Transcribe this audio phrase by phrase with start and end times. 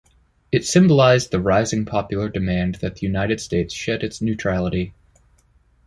[0.51, 4.95] It symbolized the rising popular demand that the United States shed its neutrality.